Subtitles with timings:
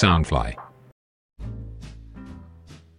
[0.00, 0.54] Soundfly。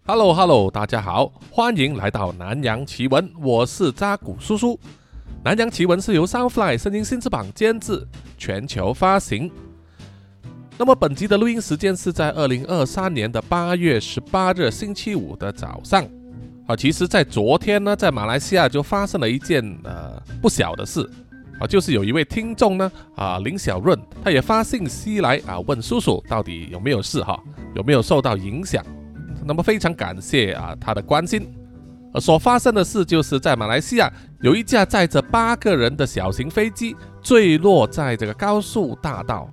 [0.06, 4.80] Hello Hello，大家好，欢迎来到南洋奇闻，我是扎古叔叔。
[5.44, 9.52] 南洋奇闻是由 Soundfly 声音新翅膀监制，全球发行。
[10.78, 16.08] 那么本集的录音时间是在二零二三年的八月十八日星期五的早上。
[16.68, 21.10] 啊，其实，在昨天呢，在马来西亚就发生了一件呃不小的事
[21.62, 27.40] 啊，就是有一位听众呢啊林小润，他也发信息来啊问叔叔到底有没有事哈，
[27.76, 28.84] 有没有受到影响。
[29.46, 31.48] 那么非常感谢啊他的关心。
[32.20, 34.12] 所发生的事就是在马来西亚
[34.42, 39.48] 有一架载着八个人的小型飞机坠落在这个高速大道，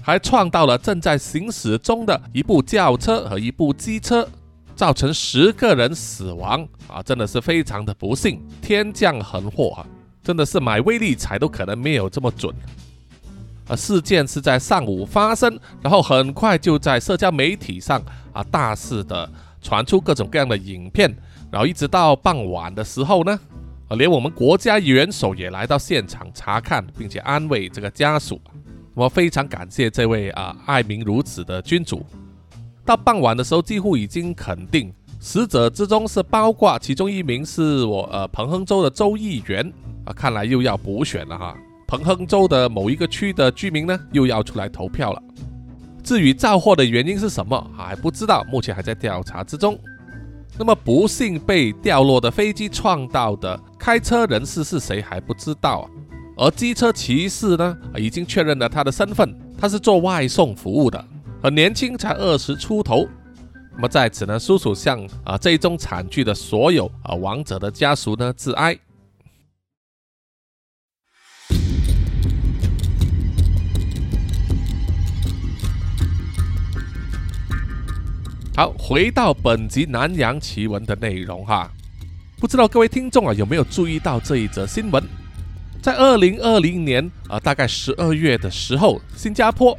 [0.00, 4.26] 还撞到了正在行驶中的一部轿车和一部机车，
[4.74, 7.02] 造成十个人死亡啊！
[7.02, 9.86] 真的是非常的不幸，天降横祸啊！
[10.28, 12.54] 真的是买威力彩都可能没有这么准。
[13.66, 17.98] 啊，事件是在上午发生，然后很快就在社交媒体上
[18.34, 19.26] 啊大肆的
[19.62, 21.10] 传出各种各样的影片，
[21.50, 23.40] 然后一直到傍晚的时候呢，
[23.88, 28.38] 啊，连我们国家元首也来到现场查看，并且安慰这个家属。
[28.92, 32.04] 我非常感谢这位啊爱民如子的君主。
[32.84, 39.72] 到傍晚的时候，几乎已经肯定死者之中是包括其中一名是我呃彭亨州的州议员
[40.04, 41.56] 啊，看来又要补选了哈。
[41.88, 45.22] 彭亨州的某一个区的居民呢，又要出来投票了。
[46.04, 49.78] 至于造祸的原因是什么，还不知道，目前还在调查之中。
[50.56, 55.90] 那么不幸被掉落的飞机撞到的开车人士是谁还不知道啊。
[56.36, 61.04] 而机车骑士呢，已经确认了他的身份，他是做外送服务的，
[61.42, 63.08] 很年轻，才二十出头。
[63.80, 68.76] 那么在此呢，叔叔向啊这一宗惨剧的所有啊亡者的家属呢致哀。
[78.56, 81.70] 好，回到本集南洋奇闻的内容哈，
[82.40, 85.00] 不知道各位听众啊有没有注意到这一则新闻？
[85.80, 89.78] 在二零二零年啊，大概十二月的时候，新加坡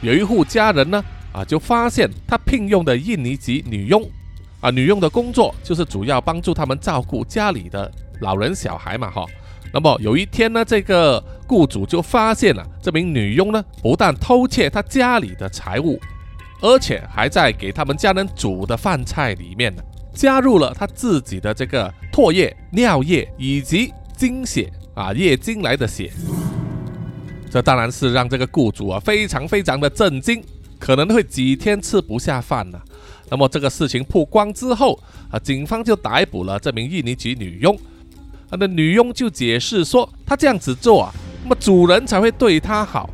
[0.00, 4.08] 有一户家人呢啊，就发现他聘用的印尼籍女佣
[4.60, 9.24] 啊，女佣的工作就是主要帮助他们照顾家里的老人小孩嘛哈。
[9.72, 15.98] 那么有一天呢，这个雇主就发现了这名女佣呢，不但偷窃他家里的财物。
[16.60, 19.82] 而且还在给他们家人煮的饭菜里面呢，
[20.14, 26.12] 加入了他自己的这个唾液、尿液以及精血啊，月经来的血。
[27.50, 30.40] 这当然是让这个雇主啊非常非常的震惊，
[30.82, 32.80] 可能会几天吃不下饭呢。
[33.30, 34.98] 那么这个事情曝光之后
[35.30, 37.78] 啊，警方就逮捕了这名印尼籍女佣。
[38.50, 43.08] 那女佣就解释说，她这样子做啊，那么主人才会对她好。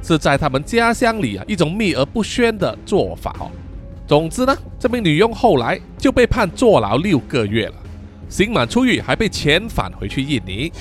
[0.00, 3.50] 是在他们家乡里啊一种秘而不宣的做法哦。
[4.06, 7.74] 总之呢，这名女佣后来就被判坐牢六个月了，
[8.28, 10.72] 刑满出狱还被遣返回去印尼。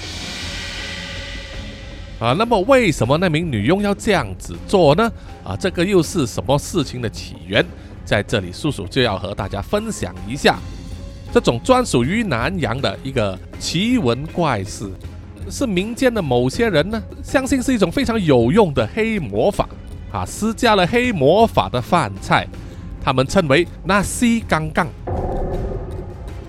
[2.21, 5.11] 啊，那么为什么那名女佣要这样子做呢？
[5.43, 7.65] 啊，这个又是什么事情的起源？
[8.05, 10.59] 在这里，叔叔就要和大家分享一下
[11.33, 14.87] 这种专属于南洋的一个奇闻怪事。
[15.49, 19.67] 是民间的某些人呢，相信是一种非常有用的黑魔法
[20.11, 22.47] 啊，施加了黑魔法的饭菜，
[23.03, 24.87] 他们称为 nasi 刚刚。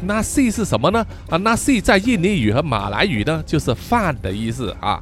[0.07, 1.07] nasi 是什么呢？
[1.31, 5.01] 啊纳西在印尼语和马来语呢，就是饭的意思啊。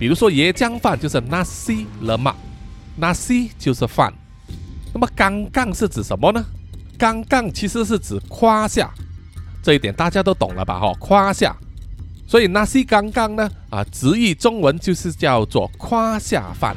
[0.00, 4.10] 比如说椰浆饭就是 nasi lemak，nasi 就是饭。
[4.94, 6.42] 那么刚刚是指什么呢？
[6.96, 8.90] 刚刚其实是指夸下，
[9.62, 10.80] 这一点大家都懂了吧？
[10.80, 11.54] 哈，夸下。
[12.26, 16.74] 所以 nasi 刚刚呢，啊，直译中文就是叫做夸下饭。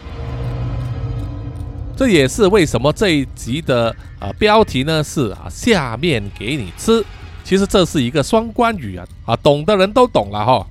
[1.95, 7.01] 这也是为什么这一集的啊标题呢是啊下面给你吃。
[7.45, 10.67] 其实这是一个双关语啊，啊懂的人都懂了哈。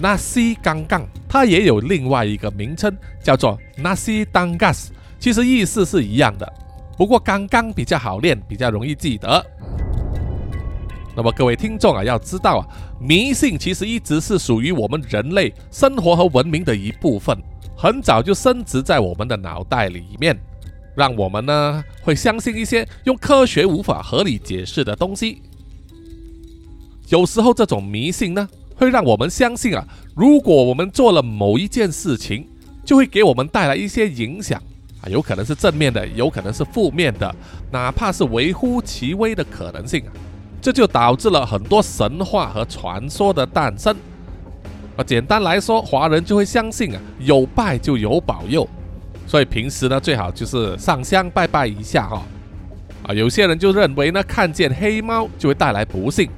[0.00, 4.88] Nasi 刚刚它也有另外一个名称叫做 nasi dangas，
[5.18, 6.52] 其实意思是一样的，
[6.96, 9.44] 不过刚刚比较好念，比较容易记得。
[11.16, 12.62] 那么各位听众啊，要知道啊，
[13.00, 17.34] 迷信其实一直是属于我们人类生活和文明的一部分，
[17.74, 20.38] 很早就深植在我们的脑袋里面，
[20.94, 25.40] 让我们呢会相信一些用科学无法合理解释的东西。
[27.08, 29.84] 有时候这种迷信呢，会让我们相信啊，
[30.14, 32.46] 如果我们做了某一件事情，
[32.84, 34.62] 就会给我们带来一些影响
[35.00, 37.34] 啊，有可能是正面的，有可能是负面的，
[37.72, 40.12] 哪怕是微乎其微的可能性啊。
[40.60, 43.96] 这就导致了很多神话和传说的诞生。
[44.96, 48.68] 啊，简单来说，华人就会相信啊，有拜就有保佑。
[49.26, 52.22] 所以平时呢最好就是上香拜拜一下哈。
[53.06, 56.28] 啊，有些人就认为呢看见黑猫就会带来不幸。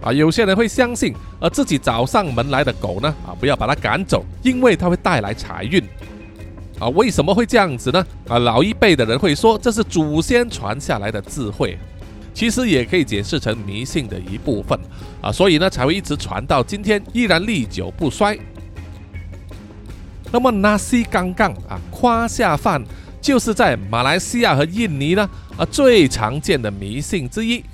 [0.00, 5.82] 啊，有些人会相信，而自己找上门来的狗呢，啊，不要把它赶走，因为它会带来财运。
[6.78, 8.06] 啊，为什么会这样子呢？
[8.28, 11.76] 啊，老一辈的人会说这是祖先传下来的智慧，
[12.32, 14.78] 其实也可以解释成迷信的一部分。
[15.20, 18.38] 啊，所以呢才会一直传到今天，依然历久不衰。
[20.30, 22.80] 那么纳西刚刚啊，夸下饭
[23.20, 27.64] 就是在马来西亚和印尼呢，啊，最常见的迷信之一。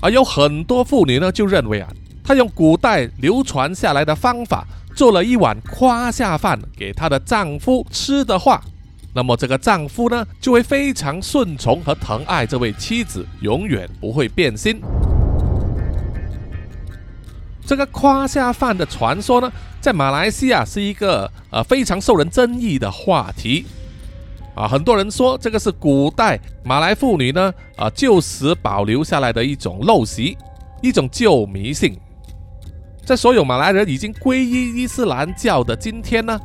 [0.00, 1.88] 而有很多妇女呢，就认为啊，
[2.24, 8.62] 她用古代流传下来的方法做了一碗夸下饭给她的丈夫吃的话，
[9.14, 14.80] 那么这个丈夫呢，就会非常顺从和疼爱这位妻子，永远不会变心。
[17.66, 23.66] 这个夸下饭的传说呢，在马来西亚是一个呃非常受人争议的话题。
[24.54, 30.36] 啊，很多人说这个是古代马来妇女呢，啊旧时保留下来的一种陋习，
[30.82, 31.96] 一种旧迷信。
[33.04, 36.38] 在所有马来人已经皈依伊斯兰教的今天呢，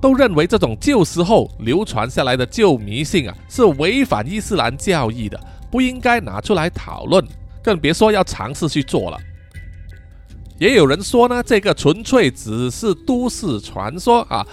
[0.00, 5.38] 都认为这种旧时候流传下来的旧迷信啊，是违反伊斯兰教义的，
[5.70, 7.24] 不应该拿出来讨论，
[7.62, 9.18] 更别说要尝试去做了。
[10.58, 14.46] 也有人说呢，这个纯粹只是都市传说啊。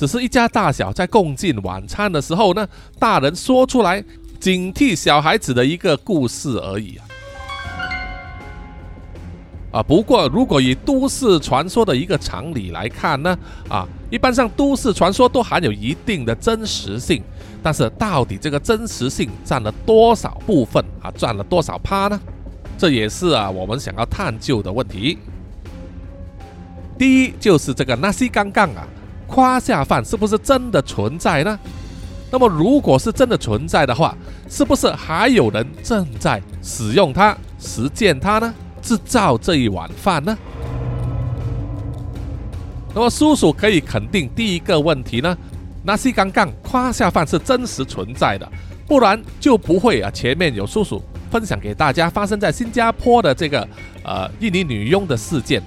[0.00, 2.66] 只是一家大小在共进晚餐的时候呢，
[2.98, 4.02] 大人说出来
[4.40, 7.04] 警惕小孩子的一个故事而已啊。
[9.72, 13.38] 啊，不过如果以都市传说的一个常理来看呢，
[13.68, 17.22] 啊，一般上都市传说都含有一定的真实性，
[17.62, 22.18] 但是到底这个真实性占了多少部分啊，占了多少趴呢？
[22.78, 25.18] 这也是啊我们想要探究的问题。
[26.96, 28.88] 第一就是这个纳西刚刚啊。
[29.30, 31.56] 夸下饭是不是真的存在呢？
[32.32, 34.16] 那么，如果是真的存在的话，
[34.48, 38.52] 是不是还有人正在使用它、实践它呢？
[38.82, 40.36] 制造这一碗饭呢？
[42.92, 45.36] 那么，叔叔可以肯定第一个问题呢，
[45.84, 48.50] 那西刚刚夸下饭是真实存在的，
[48.86, 50.10] 不然就不会啊。
[50.10, 51.00] 前面有叔叔
[51.30, 53.66] 分享给大家发生在新加坡的这个
[54.02, 55.62] 呃印尼女佣的事件。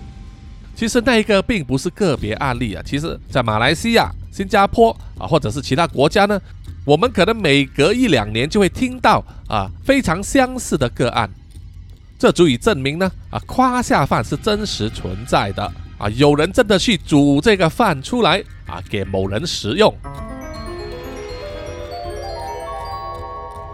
[0.76, 6.42] 其实那一个并不是个别案例啊，其实在马来西亚、新加坡啊，或者是其他国家呢，
[6.84, 11.30] 我们可能每隔一两年就会听到啊非常相似的个案，
[12.18, 15.64] 这足以证明呢啊夸下饭是真实存在的
[15.98, 19.94] 啊，有人真的去煮这个饭出来啊给某人食用。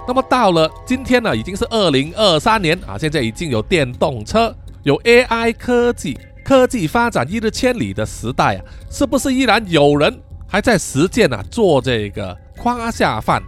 [0.06, 4.54] 那么到了今天呢，已经是二零二三年啊，现在已经有电动车，
[4.84, 6.18] 有 AI 科技。
[6.50, 13.40] 科技发展一日千里的时代啊，是不是依然有人还在实践啊做这个夸下饭？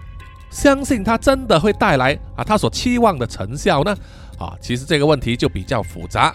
[0.52, 3.98] 相信它真的会带来啊他所期望的成效呢？
[4.38, 6.32] 啊，其实这个问题就比较复杂。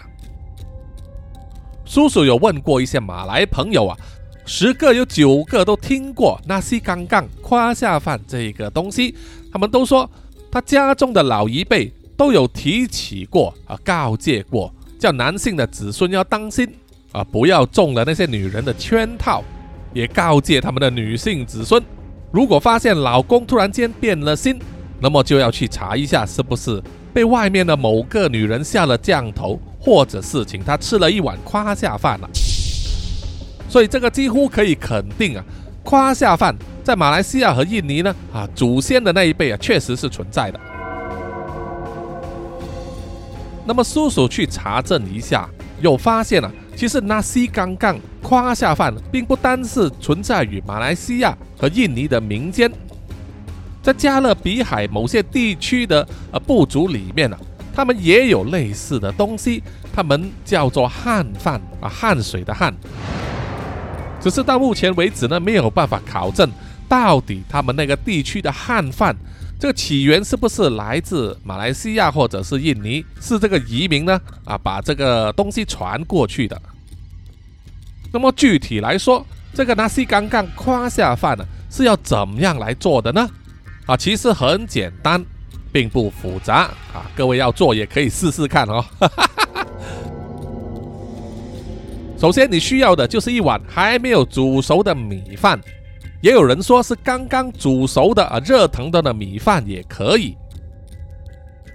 [1.84, 3.96] 叔叔有问过一些马来朋友啊，
[4.44, 9.14] 十个有九个都听过那西刚刚夸下饭这个东西，
[9.52, 10.10] 他们都说
[10.50, 14.74] 他家中的老一辈都有提起过啊，告诫过。
[14.98, 16.69] 叫男性的子孙要当心
[17.12, 19.43] 啊，不要中了那些女人的圈套，
[19.93, 21.82] 也告诫他们的女性子孙，
[22.30, 24.59] 如果发现老公突然间变了心，
[25.00, 26.82] 那么就要去查一下是不是
[27.12, 32.28] 被外面的某个女人下了降头，或者是请他吃了一碗夸下饭了。
[33.68, 35.44] 所以这个几乎可以肯定啊，
[35.82, 40.61] 夸下饭在马来西亚和印尼呢啊，祖先的那一辈啊，确实是存在的。
[43.66, 45.49] 那么叔叔去查证一下，
[45.80, 52.70] 又发现了，其实纳西刚刚夸下饭并不单是存在于马来西亚和印尼的民间，
[53.82, 57.37] 在加勒比海某些地区的呃部族里面呢，
[57.75, 62.73] 他们也有类似的东西，他们叫做汉饭啊，汗水的汗。
[64.20, 66.49] 只是到目前为止呢，没有办法考证
[66.88, 69.14] 到底他们那个地区的汉饭。
[69.58, 73.04] 这个起源是不是来自马来西亚或者是印尼？
[73.20, 74.20] 是这个移民呢？
[74.44, 76.60] 啊，把这个东西传过去的。
[78.12, 83.26] 那么具体来说，这个纳西刚刚胯下饭呢是要怎么样来做的呢？
[83.86, 85.25] 啊，其实很简单，
[85.72, 87.10] 并不复杂啊。
[87.16, 88.84] 各位要做也可以试试看哦。
[92.18, 95.58] 首先你需要的就是一碗还没有煮熟的米饭。
[96.20, 100.37] 也有人说是刚刚煮熟的啊，热腾腾的米饭也可以。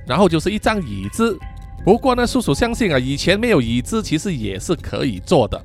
[0.08, 1.38] 然后就是一张椅子，
[1.86, 5.64] 不过呢，叔叔相信啊，以前没有椅子其实也是可以做的。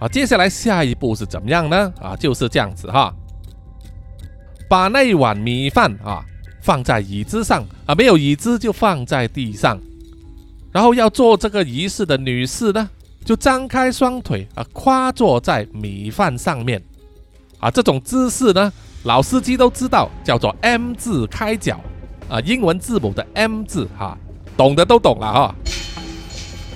[0.00, 1.92] 啊，接下来下一步是怎么样呢？
[2.00, 3.14] 啊，就是这样子哈。
[4.68, 6.24] 把那一碗米饭啊
[6.62, 9.78] 放在椅子上啊，没有椅子就放在地上。
[10.72, 12.90] 然后要做这个仪式的女士呢，
[13.24, 16.82] 就张开双腿啊，跨坐在米饭上面
[17.64, 17.70] 啊。
[17.70, 18.70] 这种姿势呢，
[19.04, 21.80] 老司机都知道，叫做 M 字开脚
[22.28, 24.16] 啊，英文字母的 M 字哈，
[24.56, 25.54] 懂的都懂了哈。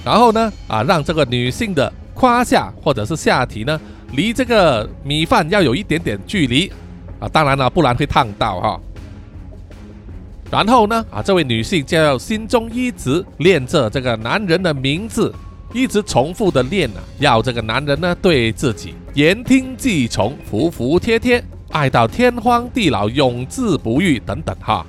[0.04, 3.78] 然后呢，啊，让这个女性的胯下或者是下体呢，
[4.12, 6.72] 离这个米饭要有一点点距离
[7.20, 8.80] 啊，当然了，不然会烫到哈。
[10.50, 15.34] 然后呢，啊，这位女性就要心中一直念着这个男人的名字，
[15.74, 24.86] 一直重复的念啊，要这个男人呢对自己言听计从、服服帖帖、爱到天荒地老、永志不渝等等哈。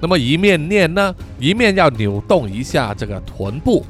[0.00, 3.84] 那么一面念呢，一面要扭动一下这个臀部，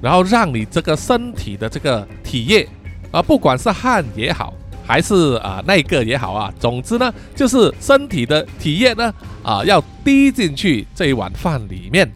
[0.00, 2.64] 然后让你这个身体的这个体液
[3.10, 4.54] 啊，不管是汗也好。
[4.86, 6.54] 还是啊，那个也好啊。
[6.60, 9.12] 总之呢，就是身体的体液呢，
[9.42, 12.08] 啊，要滴进去这一碗饭里面，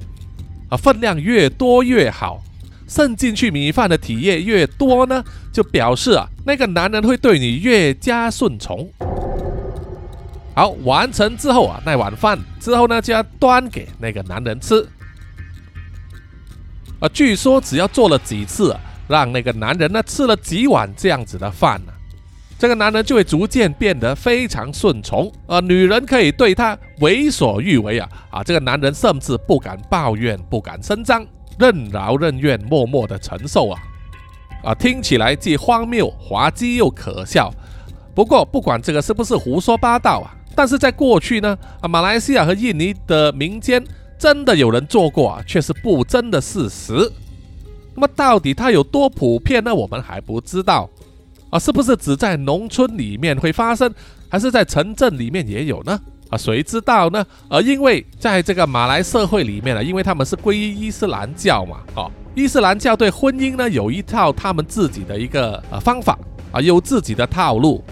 [0.69, 2.41] 啊，分量越多越好。
[2.87, 8.89] 渗进去米饭的体液越多呢，就表示啊，那个男人会对你越加顺从。
[10.55, 14.87] 好，完成之后啊，那碗饭之后呢，就要端给那个男人吃。
[17.01, 18.77] 啊，据说只要做了几次，
[19.09, 21.93] 让那个男人呢吃了几碗这样子的饭呢。
[22.57, 31.27] 这个男人就会逐渐变得非常顺从，啊，女人可以对他为所欲为啊，啊，这个男人甚至不敢抱怨，不敢声张，
[31.59, 33.81] 任劳任怨，默默的承受啊，
[34.65, 37.53] 啊，听起来既荒谬、滑稽又可笑。
[38.15, 43.85] 不过，不管这个是不是胡说八道啊，但是在过去呢，啊，马来西亚和印尼的民间
[44.19, 46.93] 真的有人做过啊，却是不争的事实。
[47.95, 49.75] 那么，到底它有多普遍呢？
[49.75, 50.89] 我们还不知道。
[51.51, 53.93] 啊，是不是只在农村里面会发生，
[54.29, 56.01] 还是在城镇里面也有呢？
[56.37, 57.25] 谁知道呢？
[57.49, 66.19] 而因为在这个马来社会里面呢，因为他们是皈依伊斯兰教嘛，哦，伊斯兰教对婚姻呢有一套他们自己的一个呃方法
[66.53, 67.83] 啊，有自己的套路。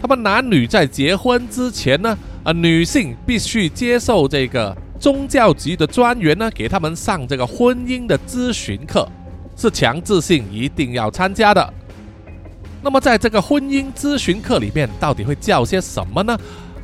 [0.00, 9.06] 他们男女在结婚之前呢，啊，女性必须接受这个宗教局的专员呢给他们上这个婚姻的咨询课，
[9.56, 11.74] 是强制性一定要参加的。
[12.82, 16.34] 那么，在这个婚姻咨询课里面，到底会教些什么呢？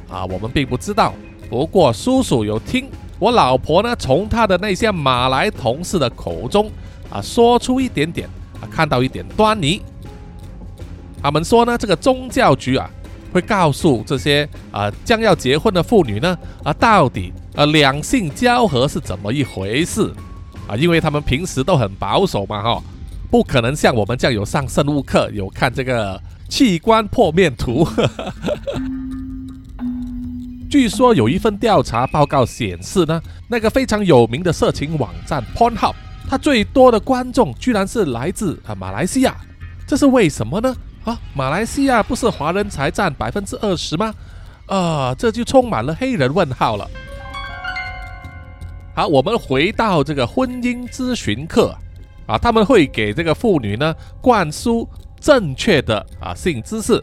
[0.08, 1.12] 啊，我们并不知道。
[1.48, 6.70] 不过，叔叔有听我老婆呢，从她的那些马来同事的口中
[7.10, 8.28] 啊，说出一点点
[8.60, 9.80] 啊，看到一点端倪。
[11.22, 12.90] 他们说呢，这个宗教局啊，
[13.32, 20.12] 会告诉这些啊将要结婚的妇女呢，啊，到底啊两性交合是怎么一回事
[20.68, 20.76] 啊？
[20.76, 22.82] 因为他们平时都很保守嘛，哈。
[23.28, 27.86] 不可能像我们这样有上生物课，有看这个器官破面图。
[30.68, 35.94] 据说有一份调查报告显示呢，那个非常有名的色情网站 Pornhub，
[36.28, 39.36] 它最多的观众居然是来自啊马来西亚，
[39.86, 40.74] 这是为什么呢？
[41.04, 44.12] 啊，马来西亚不是华人才占百分之二十吗？
[44.66, 46.90] 啊，这就充满了黑人问号了。
[48.94, 51.76] 好，我们回到这个婚姻咨询课。
[52.26, 54.88] 啊，他们会给这个妇女呢灌输
[55.20, 57.00] 正确的啊性知识，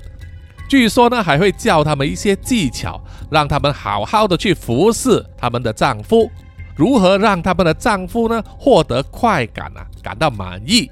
[0.67, 6.29] 据说呢还会教他们一些技巧，让他们好好的去服侍他们的丈夫，
[6.75, 10.89] 如何让他们的丈夫呢获得快感啊，感到满意，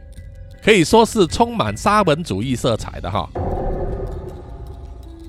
[0.64, 3.28] 可以说是充满沙文主义色彩的哈。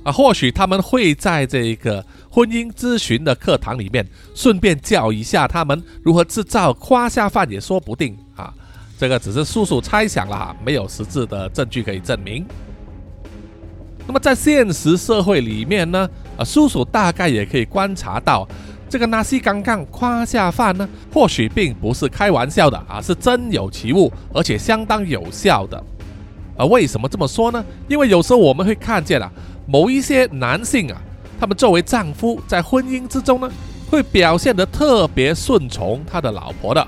[0.05, 8.53] 啊，或许他们会在这个婚姻咨询的课堂里面顺便教一下他们如何制造胯下饭也说不定啊。
[8.99, 12.45] 这个只是叔叔猜想了哈，没有实质的证据可以证明。
[14.07, 18.47] 那么在现实社会里面呢，啊，叔叔大概也可以观察到，
[18.89, 25.83] 这个纳西刚刚夸下饭呢，或许并不是开玩笑的啊，是真有其物，而且相当有效的。
[26.57, 27.65] 啊，为什么这么说呢？
[27.89, 29.31] 因为有时候我们会看见啊，
[29.67, 31.01] 某一些男性啊，
[31.41, 33.51] 他们作为丈夫，在婚姻之中呢，
[33.89, 36.87] 会表现得特别顺从他的老婆的，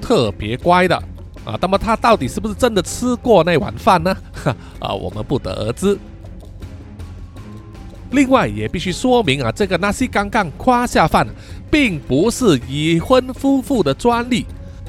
[0.00, 0.96] 特别乖的。
[1.44, 4.16] 啊，那么他到底是不是真的吃过那碗饭呢？
[4.80, 5.96] 啊，我们不得而知。
[8.14, 11.26] 另外也必须说明啊，这个纳西刚刚夸下饭，
[11.70, 14.46] 并不是已婚夫妇的专利，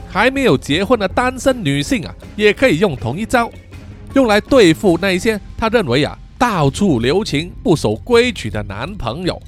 [0.10, 3.50] 还没有结婚的单身女性啊，也可以用同一招，
[4.14, 9.42] 用来对付那一些他认为啊到处留情、不守规矩的男朋友。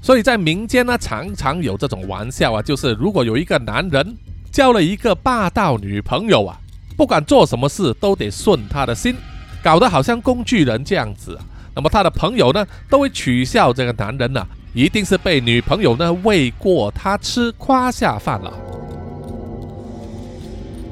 [0.00, 4.16] 所以在民间呢，常常有这种玩笑啊，就是如果有一个男人。
[4.52, 6.60] 交了一个霸道女朋友啊，
[6.94, 9.16] 不管做什么事都得顺他的心，
[9.62, 11.38] 搞得好像工具人这样子。
[11.74, 18.52] 那么他的朋友呢，都会取笑这个男人呢，一定是被女朋友呢喂过他吃，夸下饭了。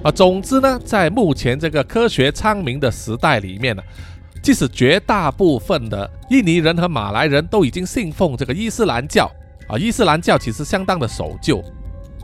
[0.03, 3.83] 啊，总之呢，在目前这个科学昌明的时代里面呢，
[4.43, 9.31] 即使绝大部分的印尼人和马来人都已经信奉这个伊斯兰教
[9.69, 11.63] 啊，伊斯兰教其实相当的守旧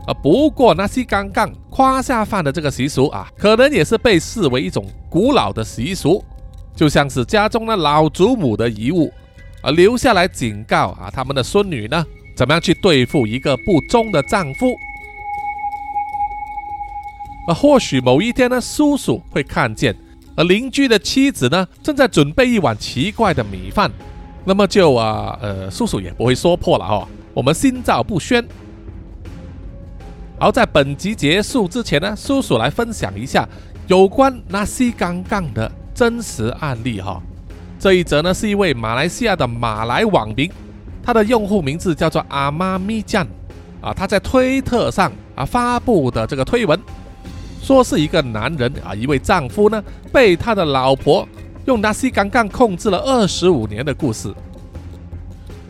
[0.07, 0.13] 啊。
[0.23, 6.25] 不过那些刚刚夸下饭的这个习俗啊，可能也是被视为一种古老的习俗，
[6.77, 9.11] 就像是家中的老祖母的遗物
[9.63, 12.05] 而，留下来警告啊他们的孙女呢，
[12.35, 14.77] 怎么样去对付一个不忠的丈夫。
[17.47, 19.95] 而或许某一天呢，叔叔会看见，
[20.35, 23.91] 而邻居的妻子呢，正在准备一碗奇怪的米饭，
[24.45, 28.45] 那么就啊，呃，叔叔也不会说破了哦，我们心照不宣。
[30.39, 33.49] 而在本集结束之前呢，叔叔来分享一下
[33.87, 37.19] 有关纳西刚刚的真实案例哈。
[37.79, 40.47] 这一则呢，是一位马来西亚的马来网民，
[41.01, 43.25] 他的用户名字叫做阿妈咪酱
[43.81, 46.79] 啊，他在推特上啊发布的这个推文。
[47.63, 51.27] 说是一个男人啊，一位丈夫呢，被他的老婆
[51.65, 54.31] 用那西杠杠控制了二十五年的故事。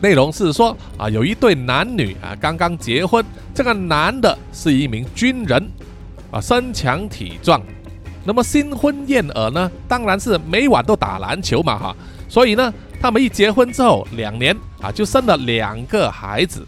[0.02, 5.66] 内容是说啊，有一对男女啊，刚刚结婚，这个男的是一名军人
[6.30, 7.62] 啊，身强体壮。
[8.28, 11.96] 那么新婚燕尔呢，当然是每晚都打篮球嘛哈。
[12.28, 12.70] 所以呢，
[13.00, 16.62] 他们一结婚之后两年啊，就生了两个孩子。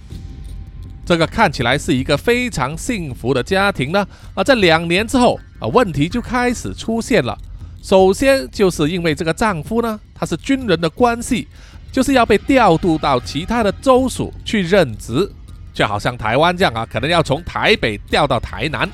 [1.05, 7.37] 这个看起来是一个非常幸福的家庭呢啊，在两年之后啊，问题就开始出现了。
[7.83, 11.47] 首先就是因为这个丈夫呢，他是军人的关系，
[11.93, 15.31] 就是要被调度到其他的州属去任职，
[15.75, 18.89] 就好像台湾这样啊，可能要从台北调到台南。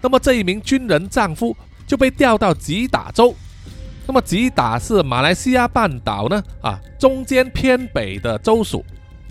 [0.00, 3.34] 那么这一名军人丈夫就被调到吉打州，
[4.06, 8.84] 那么吉打是马来西亚半岛呢啊中间偏北的州属。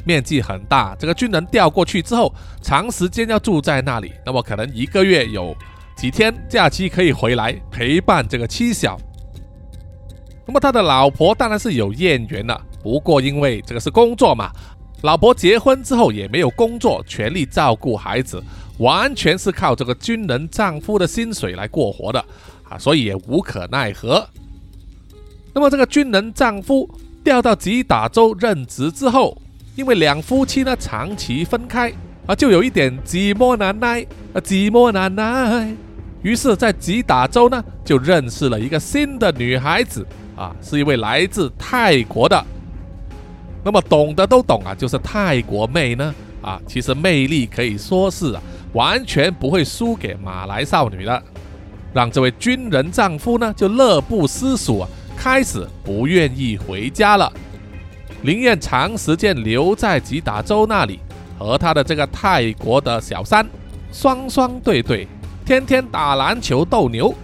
[0.08, 5.58] 面积很大，这个军人调过去之后，长时间要住在那里，那么可能一个月有
[5.98, 9.00] 几天假期可以回来陪伴这个妻小。
[10.46, 14.52] 那么他的老婆当然是有艳缘了，不过因为这个是工作嘛，
[15.02, 18.44] 老婆结婚之后也没有工作，全力照顾孩子，
[18.78, 22.24] 完全是靠这个军人丈夫的薪水来过活的
[22.70, 24.28] 啊，所以也无可奈何。
[25.54, 26.90] 那么这个军人丈夫
[27.24, 29.38] 调到吉打州任职之后。
[29.76, 31.92] 因为两夫妻呢长期分开
[32.26, 34.02] 啊，就有一点寂寞难耐
[34.34, 35.70] 啊，寂寞难耐。
[36.22, 42.42] 于是，在吉打州呢，就认识了一个新的女孩子啊，是一位来自泰国的。
[43.66, 48.42] 那么懂的都懂啊，就是泰国妹呢啊，其实魅力可以说是啊，
[48.76, 51.24] 完全不会输给马来少女的，
[51.94, 57.32] 让这位军人丈夫呢就乐不思蜀啊，开始不愿意回家了。
[58.22, 61.00] 宁愿长时间留在吉打州那里，
[61.40, 63.48] 和他的这个泰国的小三
[63.94, 65.08] 双双对对，
[65.46, 67.16] 天天打篮球斗牛。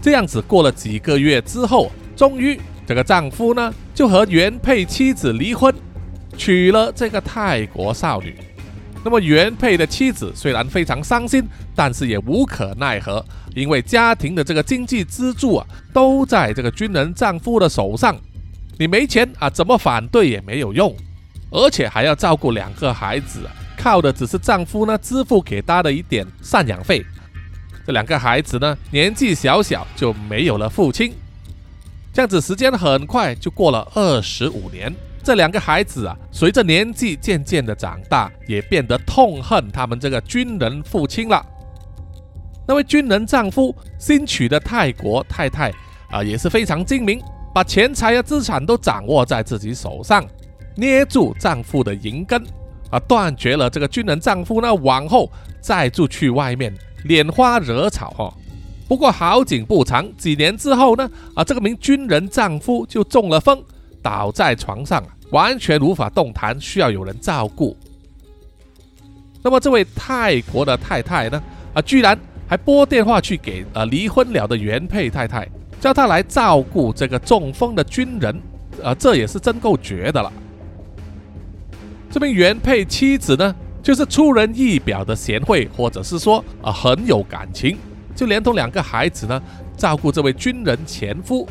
[0.00, 5.74] 这样子过了几个月之后，终于这个丈夫呢就和原配妻子离婚，
[6.38, 8.34] 娶了这个泰国少女。
[9.04, 11.42] 那么原配的妻子虽然非常伤心，
[11.74, 18.16] 但是也无可奈何，因为家庭的这个经济支柱啊都在这个军人丈夫的手上。
[18.78, 20.94] 你没钱啊，怎么反对也没有用，
[21.50, 23.40] 而且还要照顾两个孩子，
[23.76, 27.04] 靠的只是丈夫呢支付给她的一点赡养费。
[27.86, 31.12] 这两个孩子呢年纪小小就没有了父亲，
[32.12, 34.94] 这样子时间很快就过了二十五年。
[35.22, 41.44] 这两个孩子啊，随着年纪渐渐的长大，也变得痛恨他们这个军人父亲了。
[42.66, 45.72] 那位军人丈夫新娶的泰国太太
[46.10, 47.20] 啊，也是非常精明。
[47.54, 50.24] 把钱财啊资产都掌握在自己手上，
[50.76, 52.40] 捏住丈夫的银根，
[52.90, 56.72] 啊，断绝了这个军人丈夫呢往后再住去外面
[57.06, 58.32] 拈花惹草哈。
[58.86, 63.60] 不过好景不长，几年之后呢，啊，这个名军人丈夫就中了风，
[64.02, 67.76] 倒在床上，完全无法动弹，需要有人照顾。
[69.42, 71.42] 那么这位泰国的太太呢，
[71.74, 75.48] 啊，居然还拨电话去给呃离婚了的原配太太。
[75.80, 78.34] 叫他来照顾这个中风的军人，
[78.82, 80.32] 啊，这也是真够绝的了。
[82.10, 87.78] 这名原配妻子呢，就是出人意表的贤惠，或者是说啊很有感情，
[88.16, 89.40] 就连同两个孩子呢，
[89.76, 91.48] 照顾这位军人前夫，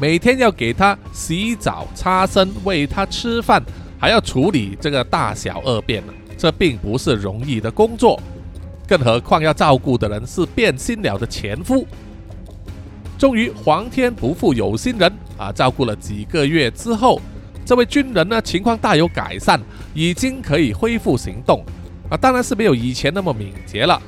[0.00, 3.60] 每天要给他洗澡、擦身、喂他吃饭，
[3.98, 8.20] 还要处理这个大小二便呢，这并不是容易的工作，
[8.86, 11.84] 更何况要照顾的人是变心了的前夫。
[13.18, 17.20] 终于，皇天不负有心人，啊，照顾了几个月之后，
[17.66, 19.60] 这位军人呢情况大有改善，
[19.94, 21.64] 已经可以恢复行动
[22.08, 24.00] 啊，当然是没有以前那么敏捷了。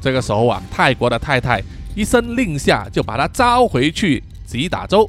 [0.00, 1.60] 这个时候啊，泰国的太太
[1.96, 5.08] 一声令下，就把他召回去吉打州。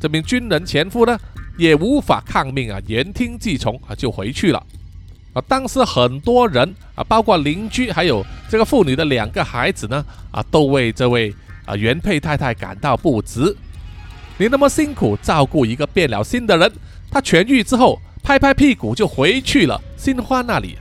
[0.00, 1.18] 这名军人前夫呢，
[1.56, 4.62] 也无法抗命啊，言听计从啊，就回去了。
[5.32, 13.56] 啊，当时很多人啊，包括邻居，还有这个妇女的两个孩子呢，啊，都为这位啊原配太太感到不值。
[14.36, 16.72] 你那么辛苦照顾一个变了心的人，
[17.10, 20.76] 他痊愈之后拍拍屁股就回去了新欢那里，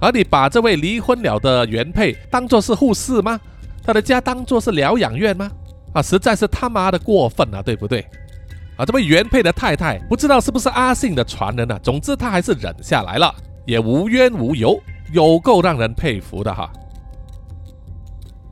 [0.00, 3.40] 而你把这位离婚了的原配当作是护士吗？
[3.82, 5.50] 他的家当作是疗养院吗？
[5.98, 8.06] 啊，实在是他妈的过分了，对不对？
[8.76, 13.34] 啊，这位原配的太太不知道是不是阿信的传人啊，总之他还是忍下来了。
[13.66, 14.80] 也无冤无尤，
[15.12, 16.70] 有够让人佩服的哈。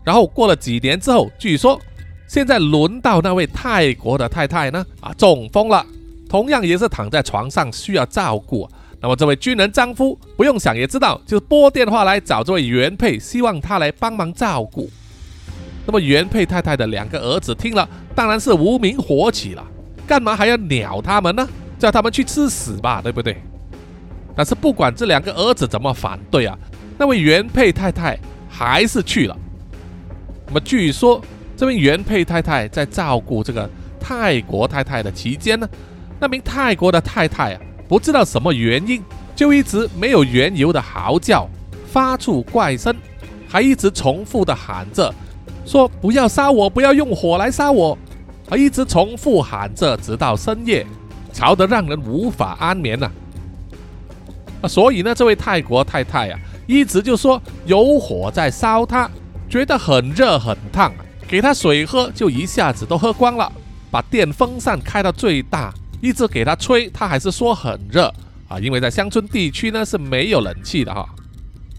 [0.05, 1.81] 然后过了几年之后，据说
[2.27, 5.87] 现在轮到那位泰国的太太呢，啊中风了，
[6.29, 8.69] 同样也是躺在床上需要照顾。
[9.01, 14.91] 那么这位军人丈夫不用想也知道，就拨电话来找这位原配，希望他来帮忙照顾。
[15.87, 19.65] 那么原配太太的两个儿子听了，当然是无名火起了，
[20.07, 21.49] 干嘛还要鸟他们呢？
[21.79, 23.37] 叫他们去吃屎吧，对不对？
[24.35, 26.59] 但是不管这两个儿子怎么反对啊，
[26.99, 28.19] 那位原配太太
[28.49, 29.37] 还是去了。
[30.47, 31.23] 那么据说
[31.57, 33.69] 这名原配太太在照顾这个
[34.01, 35.69] 泰国太太的期间呢，
[36.19, 39.03] 那名泰国的太太啊，不知道什么原因，
[39.35, 41.49] 就一直没有缘由的嚎叫，
[41.87, 42.95] 发出怪声，
[43.49, 45.15] 还一直重复的喊着
[45.67, 47.99] 说不要杀我，不要用火来杀我，
[48.49, 50.87] 而一直重复喊着，直到深夜，
[51.33, 53.11] 吵得让人无法安眠呐。
[54.63, 59.11] 啊，所以呢，这位泰国太太啊，一直就说有火在烧她，
[59.51, 60.93] 觉得很热很烫，
[61.27, 63.51] 给她水喝就一下子都喝光了，
[63.91, 68.11] 把电风扇开到最大，一直给她吹，她还是说很热
[68.49, 71.05] 啊，因为在乡村地区呢是没有冷气的哈，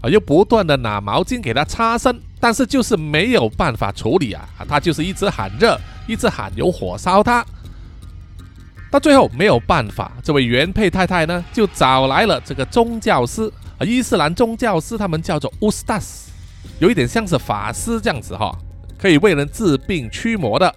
[0.00, 7.44] 啊又不断的拿毛巾给他擦身，但是就是没有办法处理啊，他就是一直喊热，一直喊有火烧他。
[8.90, 16.30] 到最后没有办法，这位原配太太呢，就找来了这个宗教师啊，伊斯兰宗教师，他们叫做乌斯达斯，
[16.78, 18.50] 有一点像是法师这样子哈，
[18.96, 20.74] 可以为人治病驱魔的。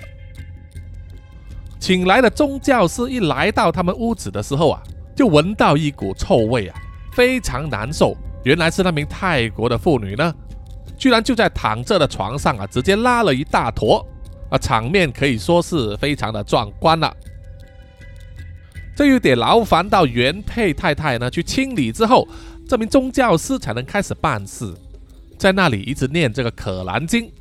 [1.80, 4.82] 请来的宗教师一来到他们屋子的时候啊，
[5.16, 6.78] 就闻到一股臭味啊，
[7.14, 8.16] 非常难受。
[8.44, 10.34] 原来是那名泰国的妇女呢，
[10.98, 14.06] 居然就在躺着的床上啊，直接拉了一大坨
[14.50, 17.16] 啊，场面可以说是非常的壮观了。
[18.96, 22.28] 这有点劳烦到原配太太呢，去清理之后，
[22.68, 24.74] 这名宗教师才能开始办事，
[25.38, 27.32] 在那里一直念这个可兰经。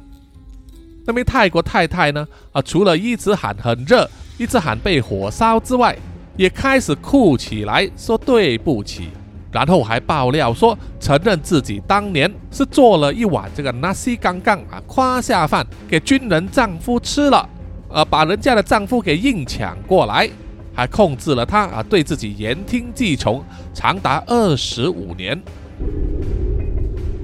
[1.07, 4.09] 那名泰国太太呢，啊，除了一直喊很热，
[4.39, 5.97] 一直喊被火烧之外，
[6.37, 9.09] 也开始哭起来，说对不起，
[9.53, 17.49] 然后还爆料说，承认自己当年是做了一碗这个 nasi g a n g a n 啊，夸下饭给军人丈夫吃了，
[17.89, 20.29] 呃，把人家的丈夫给硬抢过来。
[20.73, 25.39] 还控制了他啊，对自己言听计从，长达二十五年。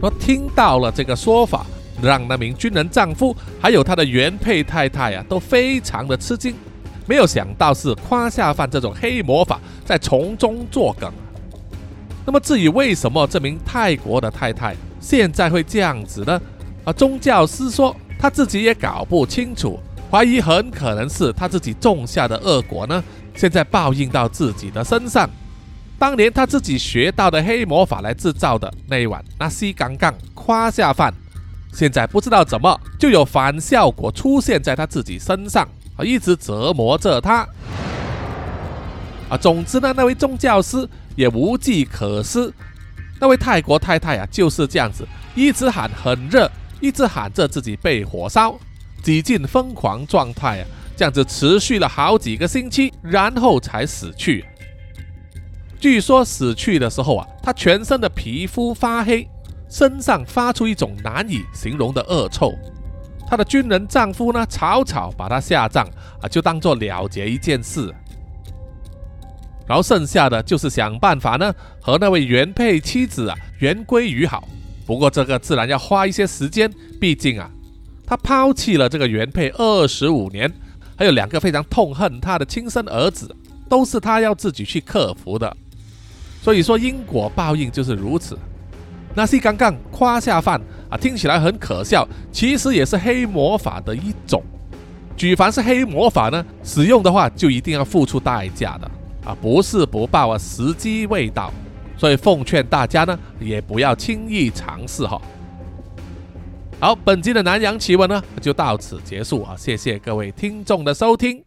[0.02, 1.64] 我听到了这个说法，
[2.02, 6.54] 让那名军人丈夫还有他的原配太太啊，都非常的吃惊。
[7.06, 11.10] 没有想到是夸下饭这种黑魔法在从中作梗。
[12.26, 16.40] 那么至于为什么这名泰国的太太现在会这样子呢？
[16.84, 19.78] 啊，宗教师说他自己也搞不清楚，
[20.10, 23.02] 怀疑很可能是他自己种下的恶果呢。
[23.36, 25.30] 现在报应到自己的身上。
[25.98, 31.14] 当年他自己学到的黑魔法来制造的那一碗那西杠杠夸下饭，
[31.72, 37.46] 现在不知道怎么就有反效果出现在他自己身上啊，一直折磨着他。
[39.28, 42.52] 啊，总之呢，那位宗教师也无计可施。
[43.18, 46.50] 那位泰国太太啊，就是这样子，一直喊很热，
[46.80, 48.56] 一直喊着自己被火烧，
[49.02, 50.66] 几近疯狂状态啊。
[50.96, 54.44] 这样子持续了好几个星期，然后才死去。
[55.78, 59.28] 据说死去的时候啊，他全身的皮肤发黑，
[59.68, 62.54] 身上发出一种难以形容的恶臭。
[63.28, 65.86] 她的军人丈夫呢，草草把她下葬
[66.22, 67.94] 啊，就当做了结一件事。
[69.66, 74.48] 然后剩下的就是想办法呢，和那位原配妻子啊，原归于好。
[74.86, 77.50] 不过这个自然要花一些时间，毕竟啊，
[78.06, 80.52] 他抛弃了这个原配二十五年。
[80.98, 83.34] 还有两个非常痛恨他的亲生儿子，
[83.68, 85.54] 都是他要自己去克服的。
[86.40, 88.38] 所以说因果报应就是如此。
[89.14, 94.42] 那西刚刚夸下饭啊，听起来很可笑，其实也是黑魔法的一种。
[95.18, 98.90] 举凡是黑魔法呢，使用的话就一定要付出代价的
[99.26, 101.52] 啊，不是不报啊，时机未到。
[101.98, 105.20] 所以奉劝大家呢，也不要轻易尝试哈。
[106.78, 111.42] 好，本期的南洋奇闻呢就到此结束啊，谢谢各位听众的收听。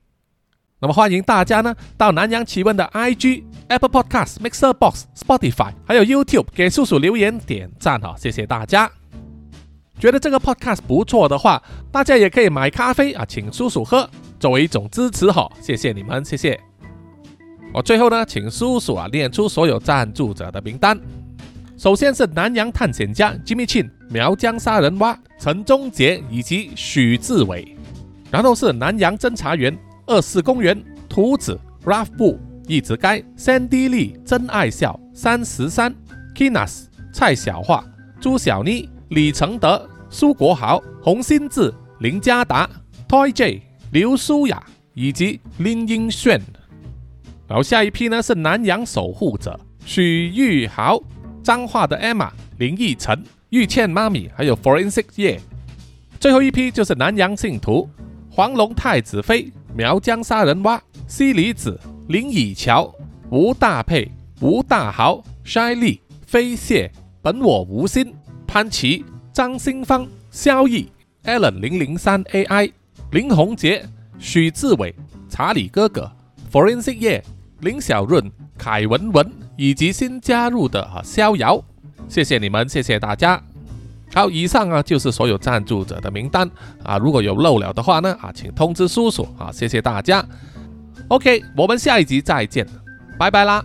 [0.82, 8.90] 那么欢迎大家呢到南洋奇闻的 IG、Apple Podcast、Mixer Box、Spotify 还有 YouTube 给叔叔留言点赞哈，谢谢大家。
[10.00, 11.62] 觉得这个 podcast 不错的话，
[11.92, 15.52] 大家也可以买咖啡啊，请叔叔喝，作为一种支持哈。
[15.62, 16.69] 谢谢你们，谢谢。
[17.72, 21.00] 我最后呢，请叔叔啊念出所有赞助者的名单。
[21.78, 27.78] 首先是南洋探险家 Jimmy Chin、苗疆杀人蛙陈忠杰以及许志伟，
[28.32, 29.78] 然后是南洋侦查员
[30.08, 35.96] 二四公园图子 Ralph 布一直该 Sandy Lee 真爱笑三十三
[36.36, 37.84] Kinas 蔡小桦
[38.20, 38.90] 朱小妮。
[39.10, 42.70] 李承德、苏国豪、洪新志、林家达、
[43.08, 43.60] Toy J、
[43.92, 46.40] 刘舒雅以及林英炫。
[47.50, 51.02] 然后下一批呢是南洋守护者许玉豪、
[51.44, 55.42] 彰化的 Emma、林奕晨、玉倩妈咪，还有 Forensic 叶。
[56.20, 57.90] 最后一批就是南洋信徒
[58.30, 62.94] 黄龙太子妃、苗疆杀人蛙、西里子、林以乔、
[63.32, 68.14] 吴大佩、吴大豪、筛利、飞蟹、本我无心。
[68.46, 70.92] 潘琪、张新芳、萧毅、
[71.24, 72.72] Allen 零零三 AI、
[73.12, 73.84] 林宏杰、
[74.20, 74.94] 许志伟、
[75.30, 76.12] 查理哥哥、
[76.52, 77.24] Forensic 叶、
[77.62, 81.62] 林小润、凯文文以及新加入的啊逍遥，
[82.08, 83.42] 谢谢你们，谢谢大家。
[84.14, 86.50] 好，以上啊就是所有赞助者的名单
[86.84, 90.26] 啊，如果有漏了的话呢啊，请通知叔叔啊，谢谢大家。
[91.10, 92.66] OK，我们下一集再见，
[93.18, 93.64] 拜拜啦。